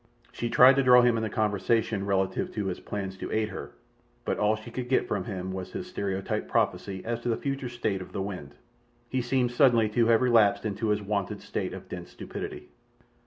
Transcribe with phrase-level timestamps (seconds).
[0.31, 3.73] She tried to draw him into conversation relative to his plans to aid her,
[4.25, 7.37] but all that she could get from him was his stereotyped prophecy as to the
[7.37, 8.55] future state of the wind.
[9.09, 12.69] He seemed suddenly to have relapsed into his wonted state of dense stupidity.